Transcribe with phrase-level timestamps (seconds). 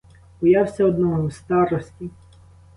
[0.41, 2.09] Боявся одного— старості.